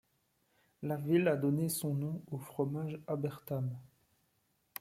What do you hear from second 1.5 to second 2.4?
son nom au